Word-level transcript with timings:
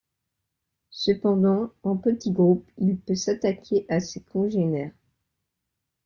Cependant, 0.89 1.73
en 1.83 1.95
petit 1.95 2.31
groupe, 2.31 2.67
il 2.79 2.97
peut 2.97 3.13
s'attaquer 3.13 3.85
à 3.87 3.99
ses 3.99 4.21
congénères. 4.23 4.95